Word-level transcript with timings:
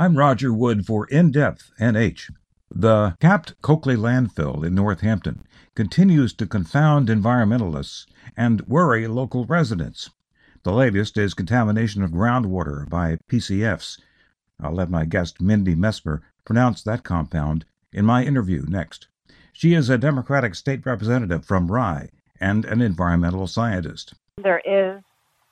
I'm 0.00 0.16
Roger 0.16 0.52
Wood 0.52 0.86
for 0.86 1.08
In 1.08 1.32
Depth 1.32 1.72
NH. 1.80 2.30
The 2.72 3.16
capped 3.18 3.60
Coakley 3.62 3.96
landfill 3.96 4.64
in 4.64 4.72
North 4.72 5.00
Hampton 5.00 5.42
continues 5.74 6.32
to 6.34 6.46
confound 6.46 7.08
environmentalists 7.08 8.06
and 8.36 8.60
worry 8.68 9.08
local 9.08 9.44
residents. 9.44 10.10
The 10.62 10.70
latest 10.70 11.18
is 11.18 11.34
contamination 11.34 12.04
of 12.04 12.12
groundwater 12.12 12.88
by 12.88 13.18
PCFs. 13.28 13.98
I'll 14.60 14.72
let 14.72 14.88
my 14.88 15.04
guest 15.04 15.40
Mindy 15.40 15.74
Messmer 15.74 16.20
pronounce 16.44 16.80
that 16.84 17.02
compound 17.02 17.64
in 17.92 18.04
my 18.04 18.24
interview 18.24 18.66
next. 18.68 19.08
She 19.52 19.74
is 19.74 19.90
a 19.90 19.98
Democratic 19.98 20.54
state 20.54 20.86
representative 20.86 21.44
from 21.44 21.72
Rye 21.72 22.10
and 22.40 22.64
an 22.66 22.80
environmental 22.80 23.48
scientist. 23.48 24.14
There 24.36 24.62
is 24.64 25.02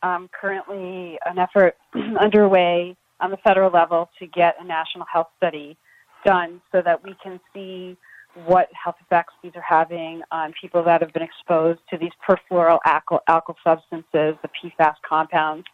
um, 0.04 0.30
currently 0.40 1.18
an 1.26 1.40
effort 1.40 1.74
underway 2.20 2.96
on 3.20 3.30
the 3.30 3.36
federal 3.38 3.70
level 3.70 4.10
to 4.18 4.26
get 4.26 4.56
a 4.60 4.64
national 4.64 5.06
health 5.12 5.28
study 5.36 5.76
done 6.24 6.60
so 6.72 6.82
that 6.84 7.02
we 7.02 7.14
can 7.22 7.40
see 7.54 7.96
what 8.44 8.68
health 8.72 8.96
effects 9.00 9.32
these 9.42 9.52
are 9.54 9.64
having 9.66 10.20
on 10.30 10.52
people 10.60 10.84
that 10.84 11.00
have 11.00 11.12
been 11.12 11.22
exposed 11.22 11.80
to 11.88 11.96
these 11.96 12.10
perfluoral 12.28 12.78
alkyl, 12.86 13.20
alkyl 13.28 13.54
substances, 13.64 14.36
the 14.42 14.50
PFAS 14.62 14.94
compounds 15.08 15.66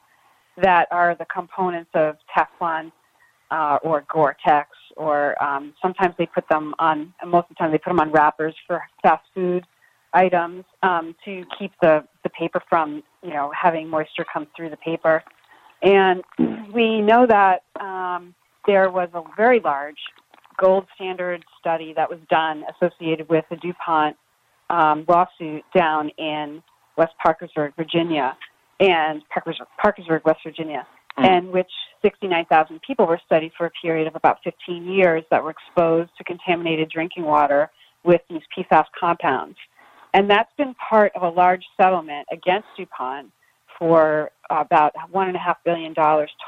that 0.62 0.86
are 0.90 1.16
the 1.18 1.26
components 1.26 1.90
of 1.94 2.16
Teflon 2.36 2.92
uh, 3.50 3.78
or 3.82 4.04
Gore-Tex, 4.12 4.68
or 4.96 5.42
um, 5.42 5.74
sometimes 5.80 6.14
they 6.18 6.26
put 6.26 6.48
them 6.48 6.74
on. 6.78 7.12
Most 7.26 7.44
of 7.44 7.48
the 7.50 7.54
time, 7.56 7.70
they 7.70 7.78
put 7.78 7.90
them 7.90 8.00
on 8.00 8.12
wrappers 8.12 8.54
for 8.66 8.82
fast 9.02 9.24
food 9.34 9.64
items 10.14 10.64
um, 10.82 11.14
to 11.24 11.42
keep 11.58 11.72
the 11.80 12.04
the 12.22 12.30
paper 12.30 12.62
from 12.68 13.02
you 13.22 13.30
know 13.30 13.50
having 13.58 13.88
moisture 13.88 14.24
come 14.32 14.46
through 14.56 14.70
the 14.70 14.76
paper. 14.78 15.22
And 15.82 16.22
we 16.72 17.00
know 17.00 17.26
that 17.26 17.64
um, 17.80 18.34
there 18.66 18.90
was 18.90 19.08
a 19.14 19.22
very 19.36 19.60
large 19.60 19.98
gold 20.58 20.86
standard 20.94 21.44
study 21.58 21.92
that 21.96 22.08
was 22.08 22.20
done 22.30 22.64
associated 22.76 23.28
with 23.28 23.44
the 23.50 23.56
DuPont 23.56 24.16
um, 24.70 25.04
lawsuit 25.08 25.64
down 25.74 26.10
in 26.18 26.62
West 26.96 27.12
Parkersburg, 27.22 27.74
Virginia, 27.76 28.36
and 28.80 29.22
Parkersburg, 29.28 29.66
Parkersburg 29.80 30.22
West 30.24 30.40
Virginia, 30.44 30.86
mm. 31.18 31.24
and 31.24 31.50
which 31.50 31.70
69,000 32.02 32.80
people 32.86 33.06
were 33.06 33.20
studied 33.24 33.52
for 33.56 33.66
a 33.66 33.70
period 33.82 34.06
of 34.06 34.14
about 34.14 34.38
15 34.44 34.84
years 34.90 35.24
that 35.30 35.42
were 35.42 35.50
exposed 35.50 36.10
to 36.18 36.24
contaminated 36.24 36.90
drinking 36.90 37.24
water 37.24 37.70
with 38.04 38.20
these 38.28 38.42
PFAS 38.56 38.84
compounds. 38.98 39.56
And 40.14 40.28
that's 40.28 40.52
been 40.58 40.74
part 40.74 41.12
of 41.14 41.22
a 41.22 41.28
large 41.28 41.64
settlement 41.80 42.26
against 42.30 42.66
DuPont 42.76 43.30
for 43.82 44.30
about 44.48 44.94
$1.5 45.12 45.56
billion 45.64 45.92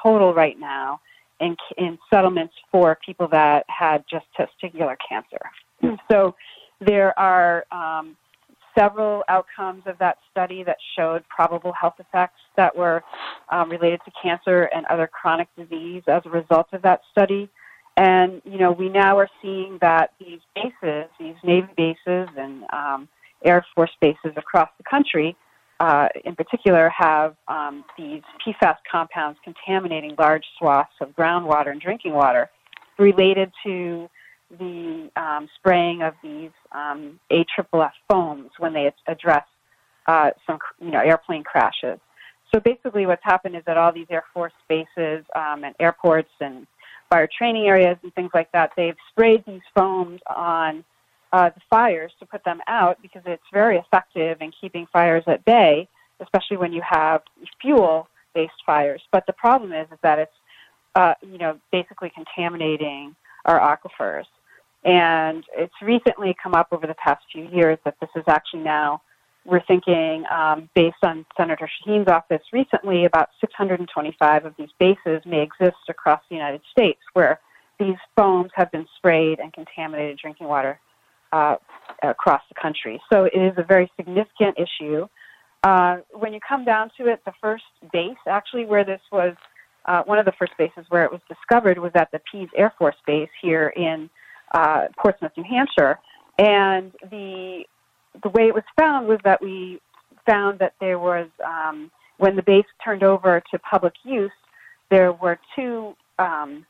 total 0.01 0.33
right 0.33 0.57
now 0.57 1.01
in, 1.41 1.57
in 1.77 1.99
settlements 2.09 2.55
for 2.71 2.97
people 3.05 3.27
that 3.27 3.65
had 3.67 4.05
just 4.09 4.25
testicular 4.39 4.95
cancer. 5.09 5.41
so 6.09 6.37
there 6.81 7.19
are 7.19 7.65
um, 7.73 8.17
several 8.79 9.25
outcomes 9.29 9.83
of 9.87 9.99
that 9.99 10.19
study 10.31 10.63
that 10.63 10.77
showed 10.97 11.25
probable 11.29 11.73
health 11.73 11.95
effects 11.99 12.39
that 12.57 12.77
were 12.77 13.03
um, 13.51 13.69
related 13.69 13.99
to 14.05 14.13
cancer 14.23 14.71
and 14.73 14.87
other 14.87 15.09
chronic 15.09 15.49
disease 15.59 16.05
as 16.07 16.23
a 16.27 16.31
result 16.31 16.69
of 16.73 16.83
that 16.83 17.01
study. 17.11 17.51
And, 17.97 18.43
you 18.45 18.59
know, 18.59 18.71
we 18.71 18.89
now 18.89 19.19
are 19.19 19.29
seeing 19.43 19.79
that 19.81 20.13
these 20.21 20.39
bases, 20.55 21.11
these 21.19 21.35
Navy 21.43 21.69
bases 21.77 22.29
and 22.37 22.63
um, 22.73 23.09
Air 23.45 23.67
Force 23.75 23.91
bases 24.01 24.35
across 24.37 24.69
the 24.79 24.85
country, 24.85 25.37
uh, 25.81 26.09
in 26.25 26.35
particular, 26.37 26.89
have 26.97 27.35
um, 27.49 27.85
these 27.99 28.23
PFAS 28.47 28.77
compounds 28.91 29.39
contaminating 29.43 30.15
large 30.19 30.45
swaths 30.59 30.93
of 31.01 31.11
groundwater 31.11 31.71
and 31.71 31.81
drinking 31.81 32.13
water 32.13 32.51
related 32.99 33.53
to 33.65 34.09
the 34.59 35.11
um, 35.17 35.49
spraying 35.57 36.03
of 36.03 36.15
these 36.23 36.51
um, 36.73 37.19
AFFF 37.31 37.93
foams 38.09 38.51
when 38.59 38.73
they 38.73 38.91
address 39.09 39.45
uh, 40.07 40.31
some 40.47 40.59
you 40.81 40.91
know 40.91 41.01
airplane 41.01 41.43
crashes. 41.43 41.99
So 42.55 42.61
basically, 42.61 43.07
what's 43.07 43.25
happened 43.25 43.57
is 43.57 43.63
that 43.67 43.77
all 43.77 43.93
these 43.93 44.07
Air 44.11 44.25
Force 44.33 44.53
bases 44.69 45.25
um, 45.35 45.65
and 45.65 45.75
airports 45.81 46.31
and 46.41 46.67
fire 47.11 47.29
training 47.37 47.67
areas 47.67 47.97
and 48.03 48.15
things 48.15 48.31
like 48.33 48.51
that, 48.53 48.71
they've 48.77 48.97
sprayed 49.11 49.45
these 49.47 49.63
foams 49.75 50.21
on 50.35 50.85
uh, 51.35 51.51
the 51.51 51.61
fires 51.69 52.13
to 52.21 52.25
put 52.25 52.45
them 52.45 52.61
out 52.69 52.97
because 53.03 53.23
it's 53.27 53.43
very 53.53 53.77
effective 53.77 54.41
in 54.41 54.53
keeping 54.61 54.87
fires 54.93 55.25
at 55.27 55.45
bay, 55.45 55.89
especially 56.21 56.57
when 56.57 56.73
you 56.73 56.81
have 56.89 57.23
fuel-based 57.61 58.63
fires. 58.65 59.03
But 59.11 59.27
the 59.27 59.33
problem 59.33 59.73
is, 59.73 59.89
is 59.91 59.99
that 60.05 60.21
it's 60.21 60.33
uh, 60.95 61.15
you 61.23 61.39
know 61.39 61.59
basically 61.73 62.13
contaminating 62.15 63.17
our 63.47 63.59
aquifers. 63.59 64.27
And 64.85 65.43
it's 65.57 65.75
recently 65.83 66.37
come 66.41 66.55
up 66.55 66.69
over 66.71 66.87
the 66.87 66.95
past 66.95 67.25
few 67.33 67.49
years 67.49 67.79
that 67.85 67.97
this 68.01 68.11
is 68.15 68.23
actually 68.29 68.63
now 68.63 69.03
we're 69.45 69.65
thinking, 69.67 70.25
um, 70.31 70.71
based 70.75 71.03
on 71.03 71.27
Senator 71.37 71.69
Shaheen's 71.69 72.09
office 72.09 72.43
recently, 72.53 73.07
about 73.07 73.31
625 73.41 74.45
of 74.45 74.55
these 74.57 74.71
bases 74.79 75.21
may 75.27 75.43
exist 75.43 75.83
across 75.89 76.21
the 76.31 76.37
United 76.37 76.61
States 76.71 77.01
where 77.13 77.41
these 77.81 77.97
foams 78.15 78.53
have 78.55 78.71
been 78.71 78.87
sprayed 78.97 79.41
and 79.41 79.53
contaminated 79.53 80.17
drinking 80.19 80.47
water 80.47 80.79
uh, 81.35 81.57
across 82.03 82.43
the 82.49 82.55
country. 82.61 83.01
So 83.13 83.25
it 83.25 83.39
is 83.49 83.55
a 83.57 83.65
very 83.65 83.91
significant 83.97 84.57
issue. 84.57 85.07
Uh, 85.63 85.97
when 86.13 86.33
you 86.33 86.41
come 86.47 86.65
down 86.65 86.91
to 86.99 87.07
it, 87.11 87.21
the 87.25 87.33
first 87.41 87.65
base, 87.93 88.23
actually, 88.29 88.67
where 88.67 88.85
this 88.85 89.01
was 89.11 89.35
uh, 89.87 90.03
one 90.05 90.19
of 90.19 90.27
the 90.27 90.33
first 90.39 90.53
bases 90.59 90.85
where 90.91 91.05
it 91.05 91.11
was 91.11 91.21
discovered 91.29 91.79
was 91.79 91.93
at 91.95 92.11
the 92.13 92.21
Pease 92.31 92.49
Air 92.57 92.73
Force 92.79 92.97
Base 93.07 93.29
here 93.43 93.69
in 93.77 94.09
uh, 94.55 94.83
Portsmouth, 95.03 95.33
New 95.37 95.45
Hampshire. 95.45 95.99
And 96.39 96.93
the 97.11 97.65
the 98.23 98.29
way 98.29 98.45
it 98.45 98.55
was 98.55 98.65
found 98.79 99.09
was 99.09 99.19
that 99.25 99.43
we 99.43 99.81
found 100.29 100.61
that 100.61 100.75
there 100.81 100.99
was 100.99 101.29
um, 101.45 101.91
when 102.19 102.37
the 102.37 102.43
base 102.43 102.65
turned 102.85 103.03
over 103.03 103.43
to 103.51 103.59
public 103.59 103.95
use, 104.05 104.31
there 104.91 105.13
were 105.13 105.39
two 105.57 105.95
um, 106.19 106.65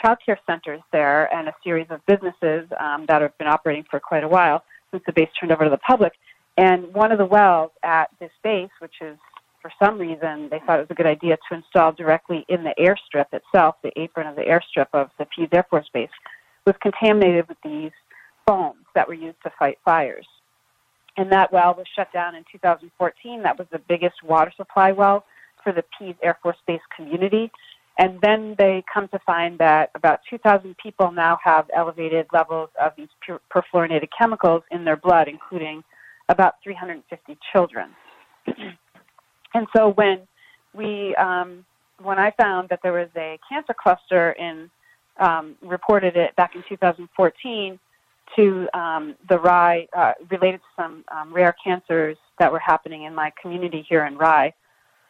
child 0.00 0.18
care 0.24 0.38
centers 0.46 0.80
there 0.92 1.32
and 1.34 1.48
a 1.48 1.54
series 1.62 1.86
of 1.90 2.04
businesses 2.06 2.68
um, 2.78 3.04
that 3.08 3.22
have 3.22 3.36
been 3.38 3.48
operating 3.48 3.84
for 3.90 4.00
quite 4.00 4.24
a 4.24 4.28
while 4.28 4.64
since 4.90 5.02
the 5.06 5.12
base 5.12 5.28
turned 5.38 5.52
over 5.52 5.64
to 5.64 5.70
the 5.70 5.78
public. 5.78 6.12
And 6.56 6.92
one 6.92 7.12
of 7.12 7.18
the 7.18 7.26
wells 7.26 7.70
at 7.82 8.10
this 8.18 8.30
base, 8.42 8.70
which 8.80 8.94
is 9.00 9.16
for 9.62 9.70
some 9.82 9.98
reason 9.98 10.48
they 10.50 10.60
thought 10.66 10.78
it 10.78 10.88
was 10.88 10.90
a 10.90 10.94
good 10.94 11.06
idea 11.06 11.36
to 11.48 11.56
install 11.56 11.92
directly 11.92 12.44
in 12.48 12.64
the 12.64 12.74
airstrip 12.78 13.26
itself, 13.32 13.76
the 13.82 13.92
apron 14.00 14.26
of 14.26 14.36
the 14.36 14.42
airstrip 14.42 14.88
of 14.92 15.10
the 15.18 15.26
Pease 15.26 15.48
Air 15.52 15.66
Force 15.68 15.88
Base, 15.92 16.10
was 16.66 16.74
contaminated 16.80 17.48
with 17.48 17.58
these 17.62 17.92
foams 18.46 18.84
that 18.94 19.06
were 19.06 19.14
used 19.14 19.40
to 19.42 19.52
fight 19.58 19.78
fires. 19.84 20.26
And 21.16 21.30
that 21.32 21.52
well 21.52 21.74
was 21.76 21.86
shut 21.94 22.12
down 22.12 22.34
in 22.34 22.44
2014. 22.50 23.42
That 23.42 23.58
was 23.58 23.66
the 23.70 23.80
biggest 23.88 24.22
water 24.22 24.52
supply 24.56 24.92
well 24.92 25.24
for 25.62 25.72
the 25.72 25.84
Pease 25.98 26.14
Air 26.22 26.38
Force 26.42 26.56
Base 26.66 26.80
community. 26.96 27.50
And 28.00 28.18
then 28.22 28.54
they 28.56 28.82
come 28.92 29.08
to 29.08 29.18
find 29.26 29.58
that 29.58 29.90
about 29.94 30.20
2,000 30.30 30.74
people 30.78 31.12
now 31.12 31.38
have 31.44 31.66
elevated 31.76 32.26
levels 32.32 32.70
of 32.80 32.92
these 32.96 33.08
perfluorinated 33.54 34.08
chemicals 34.18 34.62
in 34.70 34.86
their 34.86 34.96
blood, 34.96 35.28
including 35.28 35.84
about 36.30 36.54
350 36.64 37.36
children. 37.52 37.90
and 39.54 39.66
so 39.76 39.90
when 39.90 40.26
we, 40.72 41.14
um, 41.16 41.66
when 42.02 42.18
I 42.18 42.30
found 42.40 42.70
that 42.70 42.80
there 42.82 42.94
was 42.94 43.10
a 43.18 43.38
cancer 43.46 43.74
cluster 43.78 44.32
in, 44.32 44.70
um, 45.18 45.56
reported 45.60 46.16
it 46.16 46.34
back 46.36 46.54
in 46.54 46.64
2014 46.70 47.78
to 48.34 48.68
um, 48.72 49.14
the 49.28 49.38
Rye, 49.38 49.86
uh, 49.94 50.12
related 50.30 50.60
to 50.60 50.82
some 50.82 51.04
um, 51.14 51.34
rare 51.34 51.54
cancers 51.62 52.16
that 52.38 52.50
were 52.50 52.60
happening 52.60 53.02
in 53.02 53.14
my 53.14 53.30
community 53.42 53.84
here 53.86 54.06
in 54.06 54.16
Rye. 54.16 54.54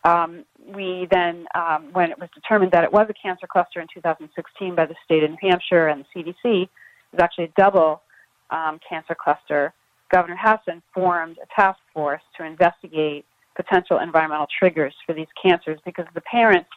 Um, 0.05 0.45
we 0.75 1.07
then, 1.11 1.47
um, 1.55 1.91
when 1.93 2.11
it 2.11 2.19
was 2.19 2.29
determined 2.35 2.73
that 2.73 2.85
it 2.85 2.93
was 2.93 3.07
a 3.11 3.15
cancer 3.15 3.47
cluster 3.47 3.81
in 3.81 3.87
2016 3.93 4.75
by 4.75 4.87
the 4.87 4.95
state 5.05 5.23
of 5.23 5.31
New 5.31 5.37
Hampshire 5.41 5.89
and 5.89 6.05
the 6.15 6.23
CDC, 6.23 6.63
it 6.63 6.69
was 7.13 7.21
actually 7.21 7.45
a 7.45 7.53
double 7.57 8.03
um, 8.51 8.81
cancer 8.89 9.15
cluster. 9.15 9.73
Governor 10.11 10.39
Hassan 10.41 10.83
formed 10.95 11.39
a 11.43 11.47
task 11.55 11.79
force 11.93 12.23
to 12.37 12.45
investigate 12.45 13.25
potential 13.55 13.99
environmental 13.99 14.47
triggers 14.59 14.95
for 15.07 15.15
these 15.15 15.29
cancers 15.41 15.79
because 15.85 16.07
the 16.15 16.21
parents 16.23 16.71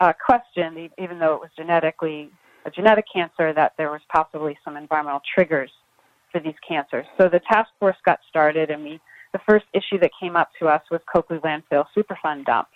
uh, 0.00 0.12
questioned, 0.24 0.90
even 0.98 1.18
though 1.18 1.34
it 1.34 1.40
was 1.40 1.50
genetically 1.56 2.30
a 2.64 2.70
genetic 2.70 3.04
cancer, 3.12 3.52
that 3.54 3.72
there 3.78 3.90
was 3.90 4.00
possibly 4.12 4.58
some 4.64 4.76
environmental 4.76 5.22
triggers 5.34 5.70
for 6.32 6.40
these 6.40 6.54
cancers. 6.66 7.06
So 7.16 7.28
the 7.28 7.40
task 7.50 7.70
force 7.78 7.96
got 8.04 8.18
started, 8.28 8.70
and 8.70 8.82
we 8.82 9.00
the 9.36 9.42
first 9.52 9.66
issue 9.74 9.98
that 10.00 10.10
came 10.18 10.34
up 10.34 10.50
to 10.58 10.66
us 10.66 10.82
was 10.90 11.00
Coakley 11.12 11.38
Landfill 11.38 11.84
Superfund 11.96 12.46
dump. 12.46 12.68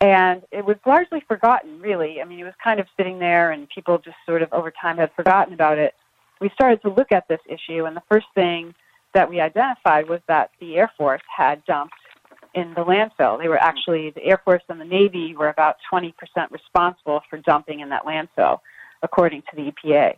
And 0.00 0.42
it 0.50 0.64
was 0.64 0.76
largely 0.84 1.22
forgotten, 1.26 1.80
really. 1.80 2.20
I 2.20 2.24
mean, 2.24 2.40
it 2.40 2.44
was 2.44 2.54
kind 2.62 2.80
of 2.80 2.86
sitting 2.96 3.18
there, 3.18 3.52
and 3.52 3.68
people 3.72 3.98
just 3.98 4.16
sort 4.26 4.42
of 4.42 4.52
over 4.52 4.72
time 4.82 4.98
had 4.98 5.10
forgotten 5.14 5.54
about 5.54 5.78
it. 5.78 5.94
We 6.40 6.50
started 6.50 6.82
to 6.82 6.90
look 6.90 7.12
at 7.12 7.28
this 7.28 7.40
issue, 7.46 7.84
and 7.86 7.96
the 7.96 8.02
first 8.10 8.26
thing 8.34 8.74
that 9.14 9.30
we 9.30 9.40
identified 9.40 10.08
was 10.08 10.20
that 10.28 10.50
the 10.60 10.76
Air 10.76 10.90
Force 10.98 11.22
had 11.34 11.64
dumped 11.64 11.94
in 12.54 12.74
the 12.74 12.82
landfill. 12.84 13.38
They 13.40 13.48
were 13.48 13.58
actually, 13.58 14.10
the 14.10 14.24
Air 14.24 14.40
Force 14.44 14.62
and 14.68 14.80
the 14.80 14.84
Navy 14.84 15.34
were 15.34 15.48
about 15.48 15.76
20% 15.90 16.12
responsible 16.50 17.20
for 17.30 17.38
dumping 17.38 17.80
in 17.80 17.88
that 17.90 18.04
landfill. 18.04 18.58
according 19.02 19.42
to 19.42 19.56
the 19.56 19.70
EPA. 19.70 20.14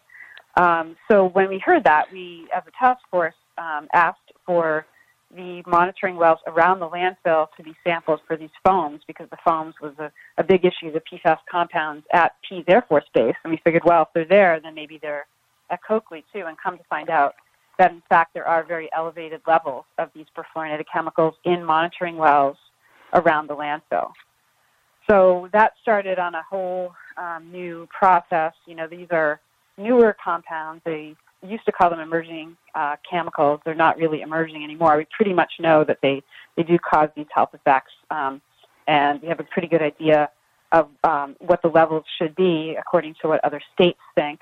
Um, 0.56 0.97
so 1.11 1.26
when 1.26 1.49
we 1.49 1.59
heard 1.59 1.82
that, 1.85 2.06
we, 2.12 2.49
as 2.56 2.62
a 2.67 2.71
task 2.79 3.00
force, 3.11 3.35
um, 3.59 3.88
asked 3.93 4.32
for 4.47 4.87
the 5.34 5.62
monitoring 5.66 6.16
wells 6.16 6.38
around 6.46 6.80
the 6.80 6.88
landfill 6.88 7.48
to 7.56 7.62
be 7.62 7.75
sampled 7.84 8.20
for 8.26 8.36
these 8.36 8.50
foams 8.64 9.00
because 9.06 9.28
the 9.30 9.36
foams 9.44 9.75
was 9.80 9.92
a, 9.98 10.10
a 10.38 10.44
big 10.44 10.64
issue, 10.64 10.90
the 10.90 11.00
PFAS 11.00 11.38
compounds 11.50 12.06
at 12.12 12.32
Pease 12.48 12.64
Air 12.66 12.84
Force 12.88 13.04
Base. 13.12 13.34
And 13.44 13.50
we 13.50 13.60
figured, 13.62 13.82
well, 13.84 14.02
if 14.02 14.08
they're 14.14 14.25
there, 14.25 14.60
then 14.60 14.75
maybe 14.75 14.98
they're 15.00 15.26
at 15.70 15.80
Coakley 15.86 16.25
too. 16.32 16.44
And 16.46 16.56
come 16.62 16.78
to 16.78 16.84
find 16.84 17.10
out 17.10 17.34
that, 17.78 17.90
in 17.90 18.02
fact, 18.08 18.32
there 18.32 18.48
are 18.48 18.64
very 18.64 18.88
elevated 18.96 19.42
levels 19.46 19.84
of 19.98 20.08
these 20.14 20.26
perfluorinated 20.36 20.84
chemicals 20.92 21.34
in 21.44 21.62
monitoring 21.62 22.16
wells 22.16 22.56
around 23.12 23.48
the 23.48 23.54
landfill. 23.54 24.10
So 25.10 25.48
that 25.52 25.72
started 25.80 26.19
on 26.19 26.34
a 26.34 26.42
whole 26.42 26.92
um, 27.16 27.50
new 27.50 27.88
process. 27.96 28.52
You 28.66 28.75
know, 28.75 28.86
these 28.86 29.08
are 29.10 29.40
newer 29.78 30.16
compounds. 30.22 30.82
They 30.84 31.14
used 31.42 31.64
to 31.66 31.72
call 31.72 31.90
them 31.90 32.00
emerging 32.00 32.56
uh, 32.78 32.94
chemicals. 33.10 33.60
They're 33.64 33.75
not 33.75 33.98
really 33.98 34.20
emerging 34.20 34.62
anymore. 34.62 34.96
We 34.96 35.06
pretty 35.16 35.34
much 35.34 35.50
know 35.58 35.82
that 35.84 35.98
they, 36.00 36.22
they 36.56 36.62
do 36.62 36.78
cause 36.78 37.08
these 37.16 37.26
health 37.34 37.50
effects, 37.52 37.90
um, 38.10 38.40
and 38.86 39.20
we 39.20 39.28
have 39.28 39.40
a 39.40 39.44
pretty 39.44 39.66
good 39.66 39.82
idea 39.82 40.30
of 40.70 40.88
um, 41.02 41.34
what 41.40 41.60
the 41.62 41.69
levels 41.69 42.04
should 42.19 42.36
be 42.36 42.76
according 42.78 43.14
to 43.20 43.28
what 43.28 43.44
other 43.44 43.60
states 43.75 43.98
think. 44.14 44.40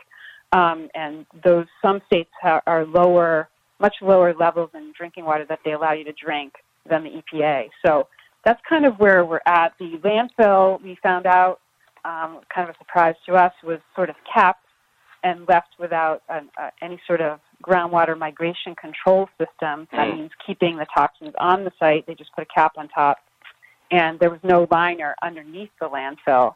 Um, 0.52 0.88
and 0.94 1.24
those 1.44 1.66
some 1.80 2.02
states 2.06 2.30
ha- 2.42 2.60
are 2.66 2.84
lower, 2.84 3.48
much 3.80 3.94
lower 4.02 4.34
levels 4.34 4.70
in 4.74 4.92
drinking 4.96 5.24
water 5.24 5.46
that 5.48 5.60
they 5.64 5.72
allow 5.72 5.92
you 5.92 6.04
to 6.04 6.12
drink 6.12 6.52
than 6.88 7.04
the 7.04 7.22
EPA. 7.22 7.68
So 7.84 8.08
that's 8.44 8.60
kind 8.68 8.84
of 8.84 8.98
where 8.98 9.24
we're 9.24 9.40
at. 9.46 9.72
The 9.78 9.98
landfill, 10.04 10.82
we 10.82 10.98
found 11.02 11.26
out, 11.26 11.60
um, 12.04 12.40
kind 12.54 12.68
of 12.68 12.74
a 12.74 12.78
surprise 12.78 13.14
to 13.26 13.34
us, 13.34 13.52
was 13.64 13.78
sort 13.94 14.10
of 14.10 14.16
capped 14.32 14.66
and 15.24 15.48
left 15.48 15.70
without 15.78 16.22
an, 16.28 16.48
uh, 16.60 16.70
any 16.82 17.00
sort 17.06 17.20
of 17.20 17.40
groundwater 17.62 18.16
migration 18.18 18.74
control 18.74 19.28
system. 19.38 19.88
That 19.92 20.08
mm. 20.08 20.16
means 20.16 20.30
keeping 20.46 20.76
the 20.76 20.86
toxins 20.94 21.32
on 21.38 21.64
the 21.64 21.72
site. 21.78 22.06
They 22.06 22.14
just 22.14 22.34
put 22.34 22.42
a 22.42 22.54
cap 22.54 22.72
on 22.76 22.88
top, 22.88 23.18
and 23.90 24.18
there 24.18 24.30
was 24.30 24.40
no 24.42 24.66
liner 24.70 25.14
underneath 25.22 25.70
the 25.80 25.88
landfill. 25.88 26.54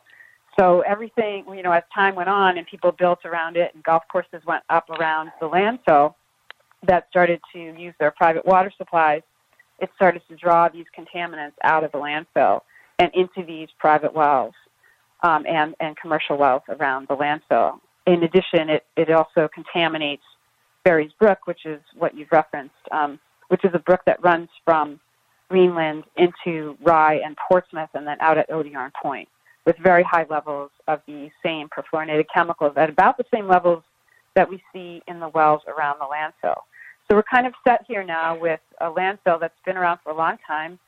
So 0.58 0.80
everything, 0.80 1.44
you 1.54 1.62
know, 1.62 1.72
as 1.72 1.84
time 1.94 2.14
went 2.14 2.28
on 2.28 2.58
and 2.58 2.66
people 2.66 2.92
built 2.92 3.20
around 3.24 3.56
it, 3.56 3.70
and 3.74 3.82
golf 3.82 4.02
courses 4.10 4.42
went 4.46 4.64
up 4.68 4.90
around 4.90 5.30
the 5.40 5.48
landfill 5.48 6.14
that 6.86 7.06
started 7.10 7.40
to 7.52 7.58
use 7.58 7.94
their 8.00 8.10
private 8.10 8.44
water 8.44 8.72
supplies, 8.76 9.22
it 9.78 9.90
started 9.94 10.22
to 10.28 10.36
draw 10.36 10.68
these 10.68 10.86
contaminants 10.96 11.52
out 11.62 11.84
of 11.84 11.92
the 11.92 11.98
landfill 11.98 12.60
and 12.98 13.10
into 13.14 13.46
these 13.46 13.68
private 13.78 14.12
wells 14.12 14.54
um, 15.22 15.44
and, 15.46 15.74
and 15.80 15.96
commercial 15.96 16.36
wells 16.36 16.62
around 16.68 17.06
the 17.08 17.16
landfill 17.16 17.78
in 18.06 18.22
addition, 18.22 18.70
it, 18.70 18.84
it 18.96 19.10
also 19.10 19.48
contaminates 19.52 20.22
Berry's 20.84 21.12
Brook, 21.18 21.38
which 21.46 21.66
is 21.66 21.80
what 21.96 22.16
you've 22.16 22.32
referenced, 22.32 22.74
um, 22.92 23.18
which 23.48 23.64
is 23.64 23.70
a 23.74 23.78
brook 23.78 24.00
that 24.06 24.22
runs 24.22 24.48
from 24.64 25.00
Greenland 25.48 26.04
into 26.16 26.76
Rye 26.82 27.20
and 27.24 27.36
Portsmouth 27.48 27.90
and 27.94 28.06
then 28.06 28.16
out 28.20 28.38
at 28.38 28.48
Odiorne 28.50 28.92
Point 29.02 29.28
with 29.66 29.76
very 29.78 30.02
high 30.02 30.26
levels 30.30 30.70
of 30.88 31.00
the 31.06 31.28
same 31.42 31.68
perfluorinated 31.68 32.26
chemicals 32.32 32.72
at 32.76 32.88
about 32.88 33.16
the 33.18 33.24
same 33.32 33.46
levels 33.46 33.82
that 34.34 34.48
we 34.48 34.62
see 34.72 35.02
in 35.06 35.20
the 35.20 35.28
wells 35.28 35.60
around 35.66 35.98
the 35.98 36.06
landfill. 36.06 36.62
So 37.08 37.16
we're 37.16 37.24
kind 37.24 37.46
of 37.46 37.52
set 37.66 37.84
here 37.86 38.04
now 38.04 38.38
with 38.38 38.60
a 38.80 38.86
landfill 38.86 39.40
that's 39.40 39.58
been 39.66 39.76
around 39.76 39.98
for 40.02 40.10
a 40.10 40.16
long 40.16 40.38
time 40.46 40.78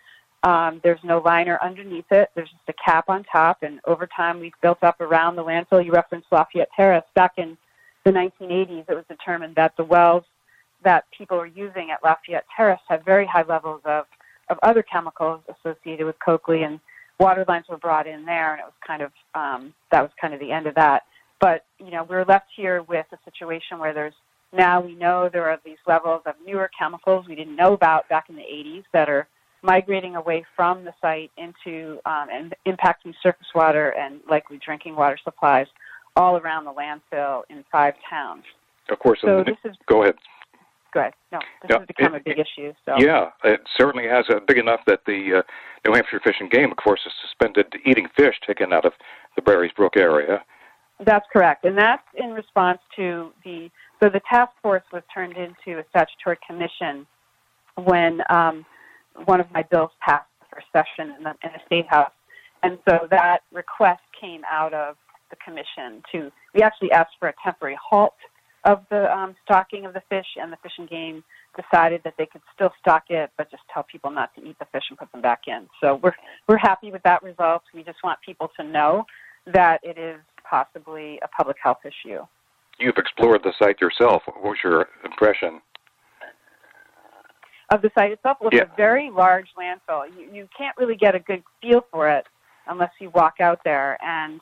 um, 0.45 0.81
there's 0.83 1.01
no 1.05 1.19
liner 1.19 1.59
underneath 1.63 2.11
it. 2.11 2.31
There's 2.35 2.51
just 2.51 2.69
a 2.69 2.73
cap 2.85 3.05
on 3.09 3.25
top, 3.31 3.63
and 3.63 3.81
over 3.87 4.09
time 4.09 4.41
we've 4.41 4.53
built 4.61 4.83
up 4.83 5.01
around 5.01 5.37
the 5.37 5.45
landfill. 5.45 5.85
You 5.85 5.93
referenced 5.93 6.27
Lafayette 6.33 6.69
Terrace. 6.75 7.05
Back 7.15 7.35
in 7.37 7.57
the 8.05 8.11
1980s, 8.11 8.85
it 8.89 8.95
was 8.95 9.05
determined 9.09 9.55
that 9.57 9.77
the 9.77 9.85
wells 9.85 10.25
that 10.85 11.05
people 11.17 11.37
were 11.37 11.47
using 11.47 11.91
at 11.91 12.03
Lafayette 12.03 12.47
Terrace 12.57 12.81
had 12.89 13.05
very 13.05 13.27
high 13.27 13.45
levels 13.45 13.81
of, 13.85 14.07
of 14.49 14.59
other 14.63 14.83
chemicals 14.83 15.41
associated 15.49 16.07
with 16.07 16.17
Coakley, 16.25 16.63
and 16.65 16.81
water 17.21 17.45
lines 17.47 17.67
were 17.69 17.77
brought 17.77 18.07
in 18.07 18.25
there, 18.25 18.53
and 18.53 18.61
it 18.61 18.65
was 18.65 18.73
kind 18.85 19.03
of 19.03 19.13
um, 19.35 19.73
that 19.91 20.03
was 20.03 20.11
kind 20.21 20.35
of 20.35 20.41
the 20.41 20.51
end 20.51 20.67
of 20.67 20.75
that. 20.75 21.03
But 21.41 21.65
you 21.79 21.91
know, 21.91 22.05
we're 22.05 22.25
left 22.25 22.47
here 22.57 22.83
with 22.83 23.07
a 23.13 23.19
situation 23.25 23.79
where 23.79 23.95
there's 23.95 24.15
now 24.53 24.81
we 24.81 24.95
know 24.95 25.31
there 25.33 25.49
are 25.49 25.61
these 25.65 25.79
levels 25.87 26.23
of 26.27 26.35
newer 26.45 26.71
chemicals 26.77 27.27
we 27.29 27.35
didn't 27.35 27.57
know 27.57 27.73
about 27.73 28.09
back 28.09 28.29
in 28.29 28.37
the 28.37 28.43
80s 28.43 28.85
that 28.93 29.09
are 29.09 29.27
migrating 29.63 30.17
away 30.17 30.45
from 30.57 30.85
the 30.85 30.93
site 31.01 31.31
into 31.39 31.99
um, 32.05 32.27
and 32.31 32.55
impacting 32.67 33.15
surface 33.23 33.47
water 33.55 33.91
and 33.91 34.21
likely 34.29 34.59
drinking 34.59 34.97
water 34.97 35.17
supplies 35.23 35.69
all 36.17 36.37
around 36.37 36.65
the 36.65 36.73
landfill 36.73 37.43
in 37.49 37.65
five 37.71 37.95
towns. 38.09 38.45
Of 38.91 38.99
course. 38.99 39.21
So 39.23 39.45
this 39.45 39.57
is, 39.65 39.77
go 39.89 40.03
ahead. 40.03 40.15
Go 40.93 41.01
ahead. 41.01 41.15
No, 41.31 41.39
this 41.63 41.71
yeah, 41.71 41.79
has 41.79 41.87
become 41.87 42.15
it, 42.15 42.21
a 42.21 42.25
big 42.25 42.39
issue. 42.39 42.73
So. 42.85 42.97
Yeah, 42.99 43.31
it 43.45 43.61
certainly 43.77 44.07
has. 44.09 44.27
A 44.29 44.41
big 44.41 44.59
enough 44.59 44.81
that 44.87 45.01
the 45.07 45.39
uh, 45.39 45.43
New 45.89 45.95
Hampshire 45.95 46.21
Fish 46.23 46.37
and 46.41 46.51
Game, 46.51 46.71
of 46.71 46.77
course, 46.77 47.01
has 47.05 47.13
suspended 47.23 47.67
eating 47.87 48.09
fish 48.17 48.35
taken 48.47 48.73
out 48.73 48.85
of 48.85 48.93
the 49.37 49.43
Berry's 49.43 49.73
Brook 49.75 49.97
area. 49.97 50.43
That's 51.05 51.27
correct, 51.33 51.65
and 51.65 51.77
that's 51.77 52.03
in 52.17 52.31
response 52.31 52.79
to 52.97 53.33
the 53.45 53.71
so 54.01 54.09
the 54.09 54.21
task 54.29 54.51
force 54.63 54.83
was 54.93 55.03
turned 55.13 55.37
into 55.37 55.79
a 55.81 55.85
statutory 55.91 56.39
commission 56.47 57.07
when 57.77 58.21
um, 58.31 58.65
one 59.25 59.41
of 59.41 59.51
my 59.53 59.63
bills 59.63 59.91
passed 60.01 60.27
the 60.41 60.47
first 60.55 60.67
session 60.73 61.15
in 61.17 61.25
the, 61.25 61.31
in 61.43 61.51
the 61.55 61.61
state 61.67 61.87
house, 61.89 62.13
and 62.63 62.79
so 62.89 63.07
that 63.11 63.39
request 63.53 64.03
came 64.21 64.43
out 64.51 64.75
of 64.75 64.97
the 65.33 65.39
commission 65.45 66.03
to. 66.13 66.31
We 66.55 66.63
actually 66.63 66.93
asked 66.93 67.17
for 67.19 67.29
a 67.29 67.35
temporary 67.43 67.77
halt 67.83 68.15
of 68.65 68.85
the 68.91 69.13
um, 69.13 69.35
stocking 69.45 69.87
of 69.87 69.93
the 69.93 70.03
fish, 70.09 70.27
and 70.41 70.53
the 70.53 70.57
Fish 70.63 70.73
and 70.79 70.89
Game 70.89 71.25
decided 71.57 72.01
that 72.05 72.15
they 72.17 72.27
could 72.27 72.43
still 72.55 72.71
stock 72.81 73.05
it, 73.09 73.31
but 73.37 73.51
just 73.51 73.65
tell 73.75 73.83
people 73.83 74.11
not 74.11 74.33
to 74.37 74.41
eat 74.43 74.57
the 74.61 74.67
fish 74.73 74.85
and 74.89 74.99
put 74.99 75.11
them 75.11 75.21
back 75.21 75.43
in. 75.49 75.67
So 75.81 75.99
we're 76.03 76.15
we're 76.49 76.59
happy 76.59 76.93
with 76.93 77.03
that 77.03 77.23
result. 77.23 77.63
We 77.75 77.83
just 77.83 77.99
want 78.05 78.21
people 78.25 78.51
to 78.59 78.65
know 78.65 79.05
that 79.53 79.81
it 79.83 79.99
is 79.99 80.21
possibly 80.49 81.19
a 81.23 81.29
public 81.29 81.57
health 81.61 81.81
issue. 81.85 82.21
You've 82.79 82.97
explored 82.97 83.43
the 83.43 83.53
site 83.59 83.81
yourself. 83.81 84.23
What 84.27 84.43
was 84.43 84.57
your 84.63 84.87
impression? 85.05 85.61
of 87.73 87.81
the 87.81 87.91
site 87.95 88.13
itself. 88.13 88.37
Well, 88.41 88.51
yeah. 88.53 88.63
it's 88.63 88.71
a 88.73 88.77
very 88.77 89.11
large 89.11 89.49
landfill. 89.59 90.05
You, 90.17 90.29
you 90.33 90.49
can't 90.57 90.77
really 90.77 90.97
get 90.97 91.15
a 91.15 91.19
good 91.19 91.43
feel 91.61 91.85
for 91.91 92.09
it 92.09 92.27
unless 92.67 92.91
you 93.01 93.11
walk 93.11 93.35
out 93.41 93.61
there. 93.65 93.99
And 94.05 94.41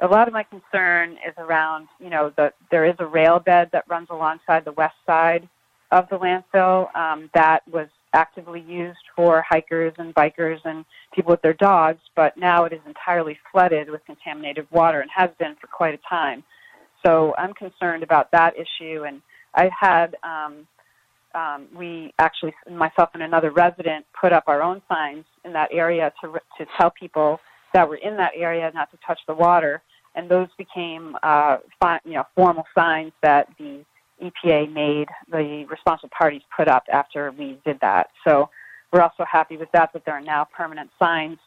a 0.00 0.06
lot 0.06 0.28
of 0.28 0.34
my 0.34 0.42
concern 0.42 1.12
is 1.26 1.34
around, 1.38 1.88
you 1.98 2.10
know, 2.10 2.32
the, 2.36 2.52
there 2.70 2.84
is 2.84 2.94
a 2.98 3.06
rail 3.06 3.38
bed 3.38 3.70
that 3.72 3.84
runs 3.88 4.08
alongside 4.10 4.64
the 4.64 4.72
west 4.72 4.96
side 5.06 5.48
of 5.90 6.08
the 6.10 6.18
landfill 6.18 6.94
um, 6.94 7.30
that 7.34 7.66
was 7.68 7.88
actively 8.12 8.60
used 8.60 8.98
for 9.14 9.44
hikers 9.48 9.92
and 9.98 10.14
bikers 10.14 10.58
and 10.64 10.84
people 11.14 11.30
with 11.30 11.42
their 11.42 11.54
dogs, 11.54 12.00
but 12.14 12.36
now 12.36 12.64
it 12.64 12.72
is 12.72 12.80
entirely 12.86 13.38
flooded 13.52 13.88
with 13.90 14.04
contaminated 14.04 14.66
water 14.70 15.00
and 15.00 15.10
has 15.14 15.30
been 15.38 15.54
for 15.60 15.66
quite 15.66 15.94
a 15.94 16.00
time. 16.08 16.42
So 17.04 17.34
I'm 17.38 17.54
concerned 17.54 18.02
about 18.02 18.30
that 18.32 18.54
issue. 18.56 19.04
And 19.04 19.22
I 19.54 19.70
had 19.80 20.16
um, 20.22 20.66
um, 21.34 21.68
we 21.76 22.12
actually, 22.18 22.54
myself 22.70 23.10
and 23.14 23.22
another 23.22 23.50
resident, 23.50 24.06
put 24.18 24.32
up 24.32 24.44
our 24.46 24.62
own 24.62 24.80
signs 24.88 25.24
in 25.44 25.52
that 25.52 25.68
area 25.72 26.12
to 26.22 26.32
to 26.58 26.66
tell 26.78 26.90
people 26.90 27.38
that 27.72 27.88
were 27.88 27.96
in 27.96 28.16
that 28.16 28.32
area 28.34 28.70
not 28.74 28.90
to 28.90 28.98
touch 29.06 29.18
the 29.26 29.34
water, 29.34 29.82
and 30.14 30.28
those 30.30 30.48
became, 30.56 31.16
uh, 31.22 31.58
fi- 31.80 32.00
you 32.04 32.14
know, 32.14 32.24
formal 32.34 32.64
signs 32.74 33.12
that 33.22 33.48
the 33.58 33.84
EPA 34.22 34.72
made 34.72 35.08
the 35.30 35.66
responsible 35.68 36.10
parties 36.16 36.42
put 36.56 36.68
up 36.68 36.84
after 36.90 37.32
we 37.32 37.58
did 37.64 37.78
that. 37.80 38.08
So 38.26 38.48
we're 38.92 39.02
also 39.02 39.24
happy 39.30 39.56
with 39.56 39.70
that 39.72 39.92
that 39.92 40.04
there 40.04 40.14
are 40.14 40.22
now 40.22 40.46
permanent 40.56 40.90
signs 40.98 41.38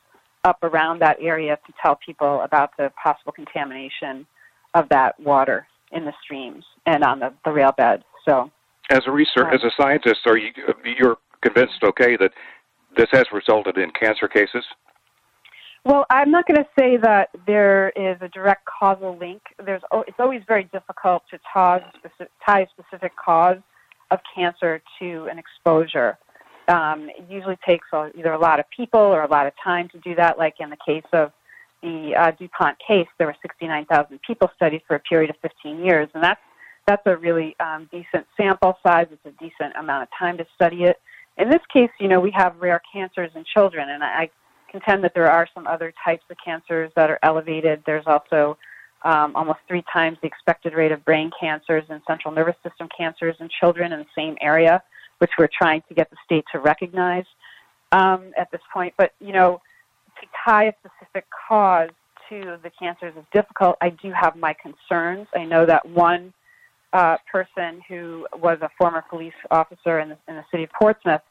up 0.43 0.59
around 0.63 0.99
that 1.01 1.17
area 1.19 1.57
to 1.65 1.73
tell 1.81 1.97
people 2.05 2.41
about 2.41 2.71
the 2.77 2.91
possible 3.01 3.31
contamination 3.31 4.25
of 4.73 4.87
that 4.89 5.19
water 5.19 5.67
in 5.91 6.05
the 6.05 6.13
streams 6.23 6.63
and 6.85 7.03
on 7.03 7.19
the, 7.19 7.33
the 7.43 7.51
rail 7.51 7.71
bed. 7.75 8.03
So 8.23 8.51
as 8.89 9.01
a 9.07 9.11
research, 9.11 9.45
right. 9.45 9.55
as 9.55 9.63
a 9.63 9.71
scientist, 9.81 10.19
are 10.25 10.37
you 10.37 10.51
you're 10.99 11.17
convinced, 11.41 11.83
okay, 11.83 12.17
that 12.17 12.31
this 12.95 13.07
has 13.11 13.25
resulted 13.31 13.77
in 13.77 13.91
cancer 13.91 14.27
cases? 14.27 14.63
Well, 15.85 16.05
I'm 16.09 16.29
not 16.29 16.45
going 16.45 16.61
to 16.61 16.69
say 16.77 16.97
that 16.97 17.29
there 17.47 17.89
is 17.95 18.17
a 18.21 18.27
direct 18.29 18.65
causal 18.65 19.17
link. 19.17 19.41
There's 19.63 19.81
it's 20.07 20.19
always 20.19 20.41
very 20.47 20.65
difficult 20.65 21.23
to 21.31 21.39
tie, 21.51 21.81
tie 22.45 22.61
a 22.61 22.67
specific 22.69 23.13
cause 23.15 23.57
of 24.11 24.19
cancer 24.35 24.81
to 24.99 25.27
an 25.31 25.39
exposure. 25.39 26.17
Um, 26.67 27.09
it 27.09 27.25
usually 27.29 27.57
takes 27.67 27.87
either 27.93 28.33
a 28.33 28.37
lot 28.39 28.59
of 28.59 28.65
people 28.75 28.99
or 28.99 29.23
a 29.23 29.29
lot 29.29 29.47
of 29.47 29.53
time 29.63 29.89
to 29.89 29.97
do 29.99 30.15
that. 30.15 30.37
Like 30.37 30.55
in 30.59 30.69
the 30.69 30.77
case 30.85 31.05
of 31.13 31.31
the 31.81 32.13
uh, 32.15 32.31
DuPont 32.31 32.77
case, 32.85 33.07
there 33.17 33.27
were 33.27 33.35
69,000 33.41 34.19
people 34.21 34.51
studied 34.55 34.81
for 34.85 34.95
a 34.95 34.99
period 34.99 35.29
of 35.29 35.37
15 35.41 35.83
years, 35.83 36.09
and 36.13 36.23
that's 36.23 36.41
that's 36.85 37.01
a 37.05 37.15
really 37.15 37.55
um, 37.59 37.87
decent 37.91 38.25
sample 38.35 38.77
size. 38.85 39.07
It's 39.11 39.25
a 39.25 39.43
decent 39.43 39.75
amount 39.79 40.03
of 40.03 40.09
time 40.17 40.37
to 40.39 40.45
study 40.55 40.83
it. 40.83 40.97
In 41.37 41.49
this 41.49 41.61
case, 41.71 41.91
you 41.99 42.07
know, 42.07 42.19
we 42.19 42.31
have 42.31 42.55
rare 42.59 42.81
cancers 42.91 43.31
in 43.35 43.45
children, 43.45 43.89
and 43.89 44.03
I 44.03 44.29
contend 44.71 45.03
that 45.03 45.13
there 45.13 45.29
are 45.29 45.47
some 45.53 45.67
other 45.67 45.93
types 46.03 46.23
of 46.29 46.37
cancers 46.43 46.91
that 46.95 47.09
are 47.09 47.19
elevated. 47.23 47.83
There's 47.85 48.05
also 48.07 48.57
um, 49.03 49.35
almost 49.35 49.59
three 49.67 49.83
times 49.91 50.17
the 50.21 50.27
expected 50.27 50.73
rate 50.73 50.91
of 50.91 51.03
brain 51.05 51.31
cancers 51.39 51.83
and 51.89 52.01
central 52.07 52.33
nervous 52.33 52.55
system 52.63 52.87
cancers 52.95 53.35
in 53.39 53.49
children 53.59 53.93
in 53.93 53.99
the 53.99 54.05
same 54.15 54.35
area, 54.41 54.81
which 55.19 55.31
we're 55.37 55.49
trying 55.57 55.81
to 55.87 55.93
get 55.93 56.09
the 56.09 56.17
state 56.25 56.45
to 56.51 56.59
recognize 56.59 57.25
um, 57.91 58.31
at 58.37 58.51
this 58.51 58.61
point. 58.73 58.93
But, 58.97 59.13
you 59.19 59.33
know, 59.33 59.61
to 60.21 60.27
tie 60.45 60.65
a 60.65 60.73
specific 60.79 61.25
cause 61.47 61.89
to 62.29 62.57
the 62.61 62.71
cancers 62.77 63.13
is 63.17 63.25
difficult. 63.33 63.77
I 63.81 63.89
do 63.89 64.11
have 64.11 64.35
my 64.35 64.53
concerns. 64.53 65.27
I 65.35 65.45
know 65.45 65.65
that 65.65 65.87
one 65.87 66.33
uh, 66.93 67.17
person 67.31 67.81
who 67.87 68.27
was 68.33 68.57
a 68.61 68.69
former 68.77 69.03
police 69.09 69.33
officer 69.51 69.99
in 69.99 70.09
the, 70.09 70.17
in 70.27 70.35
the 70.35 70.45
city 70.51 70.63
of 70.63 70.69
Portsmouth 70.79 71.21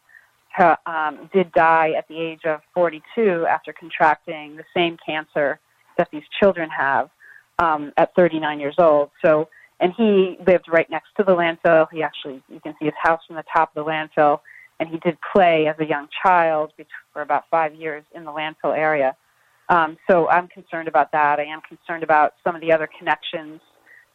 um, 0.87 1.31
did 1.33 1.53
die 1.53 1.93
at 1.97 2.09
the 2.09 2.19
age 2.19 2.41
of 2.45 2.61
42 2.75 3.47
after 3.49 3.73
contracting 3.73 4.57
the 4.57 4.65
same 4.75 4.97
cancer 5.05 5.61
that 5.97 6.09
these 6.13 6.23
children 6.41 6.69
have 6.71 7.11
um, 7.59 7.93
at 7.97 8.15
39 8.15 8.61
years 8.61 8.75
old. 8.79 9.11
So, 9.25 9.49
and 9.81 9.93
he 9.97 10.39
lived 10.47 10.67
right 10.69 10.89
next 10.91 11.09
to 11.17 11.25
the 11.25 11.33
landfill. 11.33 11.87
He 11.93 12.03
actually, 12.03 12.43
you 12.49 12.61
can 12.61 12.75
see 12.79 12.87
his 12.87 12.95
house 13.01 13.21
from 13.27 13.37
the 13.37 13.45
top 13.53 13.77
of 13.77 13.85
the 13.85 13.91
landfill, 13.91 14.41
and 14.81 14.89
he 14.89 14.99
did 14.99 15.19
play 15.33 15.67
as 15.67 15.77
a 15.79 15.85
young 15.85 16.09
child 16.23 16.73
for 17.13 17.23
about 17.23 17.45
five 17.51 17.75
years 17.75 18.05
in 18.15 18.25
the 18.25 18.31
landfill 18.31 18.77
area. 18.77 19.17
Um, 19.69 19.99
so 20.11 20.29
I'm 20.29 20.49
concerned 20.49 20.89
about 20.89 21.13
that. 21.13 21.39
I 21.39 21.45
am 21.45 21.61
concerned 21.61 22.03
about 22.03 22.35
some 22.43 22.55
of 22.55 22.61
the 22.61 22.73
other 22.73 22.89
connections 22.99 23.61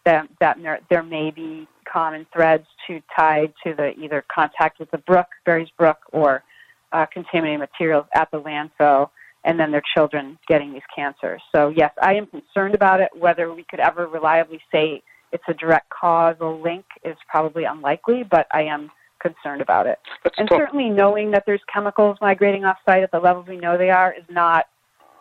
that, 0.06 0.28
that 0.40 0.58
there, 0.62 0.80
there 0.90 1.04
may 1.04 1.32
be 1.32 1.68
common 1.93 2.25
threads 2.33 2.65
to 2.88 3.01
tie 3.15 3.47
to 3.63 3.73
the 3.75 3.93
either 3.97 4.25
contact 4.33 4.79
with 4.79 4.89
the 4.91 4.97
brook, 4.97 5.27
Berry's 5.45 5.69
Brook, 5.77 5.97
or 6.12 6.43
uh, 6.91 7.05
contaminated 7.05 7.59
materials 7.59 8.05
at 8.15 8.29
the 8.31 8.41
landfill, 8.41 9.09
and 9.45 9.59
then 9.59 9.71
their 9.71 9.83
children 9.93 10.38
getting 10.47 10.73
these 10.73 10.81
cancers. 10.95 11.41
So 11.53 11.69
yes, 11.75 11.91
I 12.01 12.15
am 12.15 12.25
concerned 12.27 12.75
about 12.75 13.01
it. 13.01 13.09
Whether 13.17 13.53
we 13.53 13.63
could 13.69 13.79
ever 13.79 14.07
reliably 14.07 14.59
say 14.71 15.03
it's 15.31 15.43
a 15.47 15.53
direct 15.53 15.89
causal 15.89 16.62
link 16.62 16.85
is 17.03 17.17
probably 17.27 17.65
unlikely, 17.65 18.23
but 18.29 18.47
I 18.51 18.63
am 18.63 18.91
concerned 19.19 19.62
about 19.62 19.88
it. 19.88 20.00
Let's 20.23 20.38
and 20.38 20.47
talk- 20.47 20.59
certainly 20.59 20.89
knowing 20.89 21.31
that 21.31 21.43
there's 21.45 21.62
chemicals 21.73 22.17
migrating 22.21 22.65
off 22.65 22.77
site 22.85 23.03
at 23.03 23.12
the 23.12 23.19
levels 23.19 23.47
we 23.47 23.57
know 23.57 23.77
they 23.77 23.89
are 23.89 24.13
is 24.13 24.25
not 24.29 24.65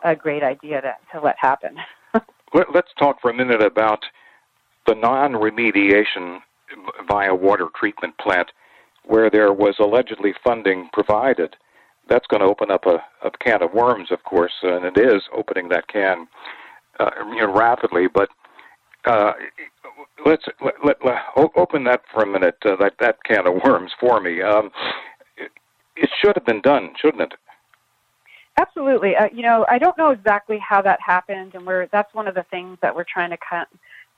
a 0.03 0.15
great 0.15 0.43
idea 0.43 0.81
to, 0.81 0.93
to 1.13 1.21
let 1.23 1.35
happen. 1.39 1.77
Let's 2.53 2.89
talk 2.99 3.19
for 3.21 3.31
a 3.31 3.33
minute 3.33 3.61
about 3.61 4.03
the 4.85 4.95
non-remediation 4.95 6.39
via 7.07 7.33
water 7.33 7.67
treatment 7.75 8.17
plant, 8.17 8.51
where 9.05 9.29
there 9.29 9.53
was 9.53 9.75
allegedly 9.79 10.33
funding 10.43 10.89
provided. 10.93 11.55
That's 12.09 12.27
going 12.27 12.41
to 12.41 12.47
open 12.47 12.69
up 12.69 12.85
a, 12.85 13.03
a 13.25 13.31
can 13.39 13.61
of 13.61 13.73
worms, 13.73 14.11
of 14.11 14.23
course, 14.23 14.53
and 14.61 14.85
it 14.85 14.97
is 14.97 15.23
opening 15.35 15.69
that 15.69 15.87
can 15.87 16.27
uh, 16.99 17.09
you 17.29 17.37
know, 17.37 17.53
rapidly. 17.53 18.07
But 18.13 18.29
uh, 19.05 19.33
let's 20.25 20.43
let, 20.63 20.73
let, 20.83 20.97
let, 21.05 21.17
open 21.55 21.83
that 21.85 22.01
for 22.13 22.23
a 22.23 22.27
minute. 22.27 22.57
Uh, 22.65 22.75
that 22.79 22.93
that 22.99 23.23
can 23.23 23.47
of 23.47 23.61
worms 23.63 23.91
for 23.99 24.19
me. 24.19 24.41
Um, 24.41 24.69
it, 25.37 25.51
it 25.95 26.09
should 26.21 26.35
have 26.35 26.45
been 26.45 26.61
done, 26.61 26.93
shouldn't 27.01 27.21
it? 27.21 27.33
Absolutely. 28.59 29.15
Uh, 29.15 29.29
you 29.33 29.41
know, 29.41 29.65
I 29.67 29.79
don't 29.79 29.97
know 29.97 30.11
exactly 30.11 30.59
how 30.59 30.81
that 30.83 30.99
happened, 31.05 31.55
and 31.55 31.65
we're 31.65 31.87
that's 31.91 32.13
one 32.13 32.27
of 32.27 32.35
the 32.35 32.45
things 32.51 32.77
that 32.81 32.95
we're 32.95 33.05
trying 33.11 33.31
to 33.31 33.37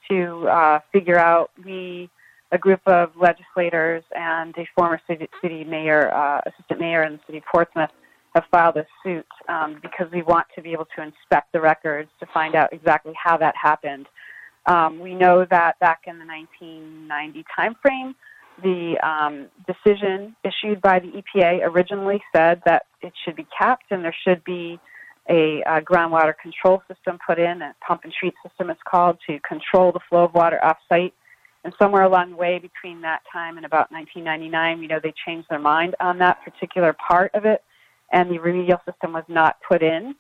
to 0.10 0.48
uh, 0.48 0.80
figure 0.92 1.18
out. 1.18 1.52
We, 1.64 2.10
a 2.56 2.58
group 2.58 2.82
of 2.88 3.12
legislators 3.20 4.04
and 4.16 4.56
a 4.58 4.66
former 4.76 5.00
city, 5.08 5.28
city 5.42 5.66
mayor, 5.66 6.12
uh, 6.14 6.40
assistant 6.48 6.80
mayor 6.80 7.04
in 7.04 7.14
the 7.14 7.20
city 7.28 7.38
of 7.40 7.44
Portsmouth, 7.52 7.92
have 8.34 8.46
filed 8.50 8.78
a 8.78 8.86
suit 9.04 9.26
um, 9.50 9.78
because 9.82 10.08
we 10.12 10.22
want 10.24 10.48
to 10.56 10.62
be 10.62 10.72
able 10.72 10.88
to 10.96 11.04
inspect 11.04 11.52
the 11.54 11.60
records 11.60 12.10
to 12.20 12.26
find 12.34 12.56
out 12.56 12.72
exactly 12.72 13.14
how 13.22 13.38
that 13.38 13.54
happened. 13.62 14.08
Um, 14.66 15.00
we 15.00 15.14
know 15.14 15.46
that 15.50 15.78
back 15.80 16.02
in 16.08 16.18
the 16.18 16.26
1990 16.26 17.46
timeframe, 17.58 18.16
the 18.64 18.98
um, 19.06 19.48
decision 19.68 20.36
issued 20.44 20.82
by 20.82 21.00
the 21.00 21.12
EPA 21.22 21.60
originally 21.64 22.22
said 22.34 22.62
that 22.66 22.84
it 23.02 23.14
should 23.24 23.36
be 23.36 23.46
capped 23.58 23.86
and 23.92 24.04
there 24.04 24.16
should 24.26 24.44
be 24.46 24.80
a, 25.30 25.62
a 25.66 25.82
groundwater 25.82 26.34
control 26.42 26.82
system 26.88 27.18
put 27.26 27.38
in, 27.38 27.62
a 27.62 27.76
pump 27.86 28.02
and 28.06 28.14
treat 28.18 28.34
system 28.48 28.70
it's 28.70 28.80
called, 28.90 29.18
to 29.28 29.40
control 29.40 29.92
the 29.92 30.00
flow 30.10 30.24
of 30.24 30.34
water 30.34 30.64
off 30.64 30.78
site. 30.88 31.14
And 31.66 31.74
somewhere 31.80 32.04
along 32.04 32.30
the 32.30 32.36
way 32.36 32.60
between 32.60 33.02
that 33.02 33.24
time 33.34 33.58
and 33.58 33.66
about 33.66 33.92
1999, 33.92 34.84
you 34.84 34.88
know, 34.88 35.00
they 35.02 35.12
changed 35.26 35.48
their 35.50 35.60
mind 35.60 35.96
on 36.00 36.20
that 36.20 36.38
particular 36.46 36.94
part 36.94 37.32
of 37.34 37.46
it, 37.46 37.64
and 38.14 38.30
the 38.30 38.38
remedial 38.38 38.80
system 38.86 39.14
was 39.14 39.24
not 39.28 39.58
put 39.68 39.82
in. 39.82 40.14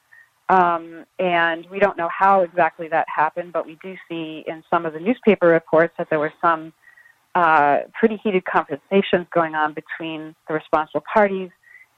Um, 0.50 1.06
and 1.20 1.68
we 1.70 1.78
don't 1.78 1.98
know 2.00 2.10
how 2.10 2.42
exactly 2.42 2.88
that 2.88 3.06
happened, 3.16 3.54
but 3.54 3.68
we 3.68 3.78
do 3.84 3.96
see 4.10 4.44
in 4.48 4.64
some 4.72 4.88
of 4.88 4.94
the 4.94 5.00
newspaper 5.00 5.46
reports 5.46 5.94
that 6.00 6.10
there 6.10 6.20
were 6.20 6.34
some 6.42 6.74
uh, 7.36 7.82
pretty 7.94 8.20
heated 8.24 8.44
conversations 8.46 9.28
going 9.32 9.54
on 9.54 9.76
between 9.76 10.34
the 10.48 10.54
responsible 10.56 11.04
parties 11.14 11.52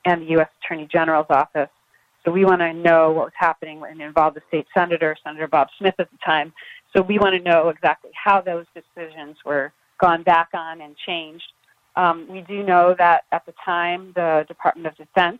and 0.03 0.23
the 0.23 0.31
U.S. 0.31 0.49
Attorney 0.61 0.89
General's 0.91 1.27
office 1.29 1.69
so 2.27 2.33
we 2.33 2.43
want 2.43 2.59
to 2.59 2.73
know 2.73 3.11
what 3.11 3.27
was 3.27 3.33
happening 3.37 3.81
and 3.89 4.01
involved 4.01 4.35
the 4.35 4.41
state 4.49 4.67
senator, 4.77 5.15
Senator 5.23 5.47
Bob 5.47 5.69
Smith 5.77 5.95
at 5.97 6.11
the 6.11 6.17
time. 6.25 6.51
So 6.97 7.03
we 7.03 7.19
want 7.19 7.35
to 7.35 7.43
know 7.47 7.69
exactly 7.69 8.09
how 8.15 8.41
those 8.41 8.65
decisions 8.73 9.37
were 9.45 9.71
gone 10.01 10.23
back 10.23 10.49
on 10.55 10.81
and 10.81 10.95
changed. 11.05 11.43
Um, 11.95 12.27
we 12.27 12.41
do 12.41 12.63
know 12.63 12.95
that 12.97 13.25
at 13.31 13.45
the 13.45 13.53
time 13.63 14.13
the 14.15 14.45
Department 14.47 14.87
of 14.87 14.97
Defense 14.97 15.37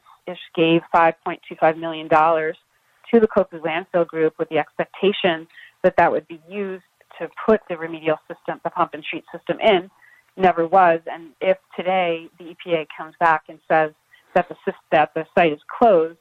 gave 0.56 0.82
$5.25 0.94 1.80
million 1.80 2.08
to 2.10 3.20
the 3.20 3.28
Coakley 3.28 3.60
Landfill 3.60 4.06
Group 4.06 4.36
with 4.38 4.50
the 4.50 4.60
expectation 4.60 5.48
that 5.84 5.96
that 5.98 6.12
would 6.12 6.28
be 6.28 6.40
used 6.48 6.84
to 7.20 7.28
put 7.48 7.62
the 7.70 7.78
remedial 7.78 8.18
system, 8.28 8.62
the 8.64 8.70
pump 8.70 8.92
and 8.94 9.04
treat 9.04 9.24
system 9.36 9.58
in. 9.60 9.90
Never 10.36 10.68
was. 10.68 11.00
And 11.12 11.32
if 11.42 11.58
today 11.76 12.28
the 12.38 12.54
EPA 12.54 12.86
comes 12.96 13.16
back 13.20 13.46
and 13.50 13.58
says 13.68 13.94
that 14.36 14.48
the, 14.48 14.56
that 14.92 15.12
the 15.16 15.26
site 15.34 15.54
is 15.54 15.60
closed, 15.80 16.20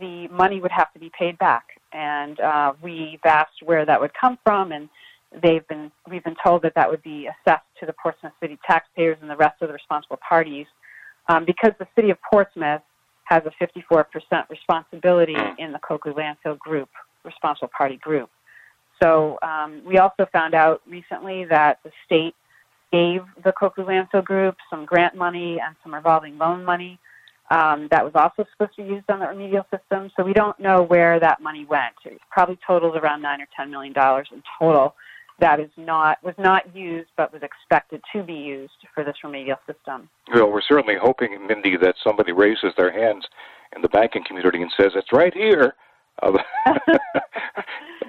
the 0.00 0.26
money 0.32 0.60
would 0.60 0.72
have 0.72 0.92
to 0.94 0.98
be 0.98 1.12
paid 1.16 1.38
back. 1.38 1.66
And 1.92 2.40
uh, 2.40 2.72
we've 2.82 3.20
asked 3.24 3.62
where 3.64 3.84
that 3.84 4.00
would 4.00 4.12
come 4.18 4.38
from, 4.44 4.72
and 4.72 4.88
they've 5.42 5.66
been 5.68 5.90
we've 6.10 6.24
been 6.24 6.36
told 6.44 6.62
that 6.62 6.74
that 6.74 6.90
would 6.90 7.02
be 7.02 7.26
assessed 7.26 7.66
to 7.80 7.86
the 7.86 7.94
Portsmouth 8.02 8.32
City 8.40 8.58
taxpayers 8.66 9.18
and 9.20 9.30
the 9.30 9.36
rest 9.36 9.60
of 9.60 9.68
the 9.68 9.74
responsible 9.74 10.18
parties, 10.26 10.66
um, 11.28 11.44
because 11.44 11.72
the 11.78 11.86
City 11.94 12.10
of 12.10 12.18
Portsmouth 12.30 12.82
has 13.24 13.42
a 13.46 13.64
54% 13.64 14.04
responsibility 14.50 15.36
in 15.58 15.72
the 15.72 15.78
Coakley 15.78 16.12
Landfill 16.12 16.58
Group 16.58 16.88
responsible 17.24 17.70
party 17.76 17.96
group. 17.96 18.28
So 19.02 19.38
um, 19.42 19.82
we 19.86 19.98
also 19.98 20.26
found 20.32 20.54
out 20.54 20.82
recently 20.88 21.44
that 21.46 21.78
the 21.82 21.90
state 22.04 22.34
gave 22.92 23.22
the 23.42 23.52
Coakley 23.52 23.84
Landfill 23.84 24.24
Group 24.24 24.56
some 24.70 24.84
grant 24.84 25.16
money 25.16 25.58
and 25.64 25.74
some 25.82 25.94
revolving 25.94 26.38
loan 26.38 26.64
money 26.64 26.98
um, 27.52 27.86
that 27.90 28.02
was 28.02 28.12
also 28.14 28.48
supposed 28.50 28.74
to 28.76 28.82
be 28.82 28.88
used 28.88 29.10
on 29.10 29.20
the 29.20 29.26
remedial 29.26 29.64
system. 29.70 30.10
So 30.16 30.24
we 30.24 30.32
don't 30.32 30.58
know 30.58 30.82
where 30.82 31.20
that 31.20 31.42
money 31.42 31.66
went. 31.66 31.94
It 32.04 32.18
probably 32.30 32.58
totaled 32.66 32.96
around 32.96 33.20
nine 33.20 33.42
or 33.42 33.46
ten 33.54 33.70
million 33.70 33.92
dollars 33.92 34.28
in 34.32 34.42
total. 34.58 34.94
That 35.38 35.60
is 35.60 35.70
not 35.76 36.22
was 36.22 36.34
not 36.38 36.74
used, 36.74 37.10
but 37.16 37.32
was 37.32 37.42
expected 37.42 38.00
to 38.14 38.22
be 38.22 38.32
used 38.32 38.72
for 38.94 39.04
this 39.04 39.16
remedial 39.22 39.58
system. 39.66 40.08
Well, 40.32 40.50
we're 40.50 40.62
certainly 40.62 40.94
hoping, 41.00 41.46
Mindy, 41.46 41.76
that 41.76 41.94
somebody 42.02 42.32
raises 42.32 42.72
their 42.78 42.90
hands 42.90 43.26
in 43.76 43.82
the 43.82 43.88
banking 43.88 44.24
community 44.26 44.62
and 44.62 44.72
says 44.80 44.92
it's 44.94 45.12
right 45.12 45.34
here. 45.34 45.74
Uh, 46.22 46.38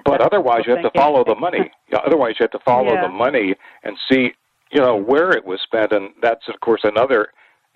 but 0.06 0.22
otherwise, 0.22 0.62
you 0.66 0.74
have 0.74 0.84
to 0.84 0.90
follow 0.96 1.22
the 1.24 1.34
money. 1.34 1.70
Otherwise, 2.06 2.36
you 2.38 2.44
have 2.44 2.50
to 2.52 2.64
follow 2.64 2.94
yeah. 2.94 3.02
the 3.02 3.12
money 3.12 3.54
and 3.82 3.96
see, 4.10 4.30
you 4.70 4.80
know, 4.80 4.96
where 4.96 5.32
it 5.32 5.44
was 5.44 5.60
spent, 5.64 5.92
and 5.92 6.10
that's 6.22 6.48
of 6.48 6.60
course 6.60 6.80
another 6.84 7.28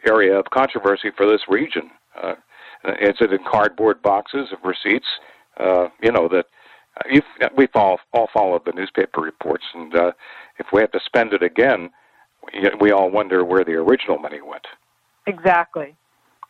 area 0.06 0.38
of 0.38 0.46
controversy 0.52 1.10
for 1.16 1.26
this 1.26 1.42
region. 1.48 1.90
Uh, 2.20 2.34
it's 2.84 3.20
in 3.20 3.38
cardboard 3.50 4.02
boxes 4.02 4.48
of 4.52 4.58
receipts. 4.64 5.06
Uh, 5.58 5.88
you 6.02 6.12
know 6.12 6.28
that 6.28 6.46
uh, 6.96 7.08
you've, 7.10 7.24
we've 7.56 7.74
all 7.74 7.98
all 8.12 8.28
followed 8.32 8.64
the 8.64 8.72
newspaper 8.72 9.20
reports, 9.20 9.64
and 9.74 9.94
uh, 9.94 10.12
if 10.58 10.66
we 10.72 10.80
have 10.80 10.92
to 10.92 11.00
spend 11.04 11.32
it 11.32 11.42
again, 11.42 11.90
we, 12.52 12.70
we 12.80 12.92
all 12.92 13.10
wonder 13.10 13.44
where 13.44 13.64
the 13.64 13.72
original 13.72 14.18
money 14.18 14.40
went. 14.40 14.66
Exactly. 15.26 15.96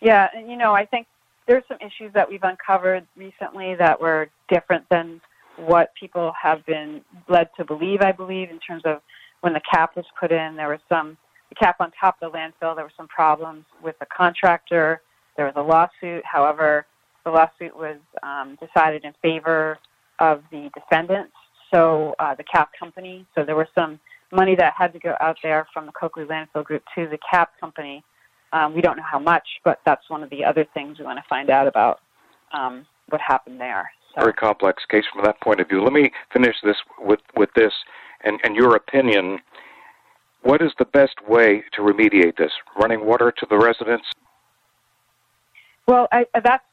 Yeah, 0.00 0.28
and 0.34 0.50
you 0.50 0.56
know, 0.56 0.74
I 0.74 0.84
think 0.84 1.06
there's 1.46 1.64
some 1.66 1.78
issues 1.80 2.12
that 2.14 2.28
we've 2.28 2.42
uncovered 2.42 3.06
recently 3.16 3.74
that 3.76 4.00
were 4.00 4.28
different 4.48 4.84
than 4.90 5.20
what 5.56 5.92
people 5.98 6.32
have 6.40 6.64
been 6.66 7.00
led 7.28 7.48
to 7.56 7.64
believe. 7.64 8.02
I 8.02 8.12
believe 8.12 8.50
in 8.50 8.60
terms 8.60 8.82
of 8.84 9.00
when 9.40 9.54
the 9.54 9.60
cap 9.68 9.96
was 9.96 10.04
put 10.20 10.30
in, 10.30 10.56
there 10.56 10.68
was 10.68 10.80
some 10.88 11.16
cap 11.54 11.76
on 11.80 11.90
top 11.98 12.16
of 12.20 12.32
the 12.32 12.38
landfill. 12.38 12.74
There 12.74 12.84
were 12.84 12.92
some 12.96 13.08
problems 13.08 13.64
with 13.82 13.98
the 13.98 14.06
contractor. 14.06 15.00
There 15.36 15.46
was 15.46 15.54
a 15.56 15.62
lawsuit. 15.62 16.22
However, 16.24 16.86
the 17.24 17.30
lawsuit 17.30 17.76
was 17.76 17.98
um, 18.22 18.58
decided 18.60 19.04
in 19.04 19.12
favor 19.22 19.78
of 20.18 20.42
the 20.50 20.70
defendants, 20.74 21.32
so 21.72 22.14
uh, 22.18 22.34
the 22.34 22.44
cap 22.44 22.70
company. 22.78 23.26
So 23.34 23.44
there 23.44 23.56
was 23.56 23.68
some 23.74 24.00
money 24.32 24.56
that 24.56 24.74
had 24.76 24.92
to 24.92 24.98
go 24.98 25.14
out 25.20 25.36
there 25.42 25.66
from 25.72 25.86
the 25.86 25.92
Coakley 25.92 26.24
Landfill 26.24 26.64
Group 26.64 26.82
to 26.94 27.06
the 27.08 27.18
cap 27.30 27.52
company. 27.60 28.02
Um, 28.52 28.74
we 28.74 28.80
don't 28.80 28.96
know 28.96 29.04
how 29.08 29.18
much, 29.18 29.46
but 29.64 29.80
that's 29.84 30.08
one 30.08 30.22
of 30.22 30.30
the 30.30 30.44
other 30.44 30.66
things 30.74 30.98
we 30.98 31.04
want 31.04 31.18
to 31.18 31.24
find 31.28 31.50
out 31.50 31.66
about 31.66 32.00
um, 32.52 32.86
what 33.10 33.20
happened 33.20 33.60
there. 33.60 33.90
So. 34.14 34.22
Very 34.22 34.32
complex 34.32 34.82
case 34.90 35.04
from 35.12 35.22
that 35.24 35.40
point 35.40 35.60
of 35.60 35.68
view. 35.68 35.82
Let 35.82 35.92
me 35.92 36.10
finish 36.32 36.56
this 36.64 36.76
with, 36.98 37.20
with 37.36 37.50
this 37.54 37.72
and, 38.24 38.40
and 38.42 38.56
your 38.56 38.74
opinion. 38.74 39.38
What 40.42 40.62
is 40.62 40.72
the 40.78 40.84
best 40.86 41.16
way 41.28 41.64
to 41.74 41.82
remediate 41.82 42.36
this? 42.36 42.52
Running 42.80 43.04
water 43.04 43.32
to 43.38 43.46
the 43.50 43.58
residents? 43.58 44.06
Well, 45.86 46.08
I, 46.12 46.26
that's 46.42 46.64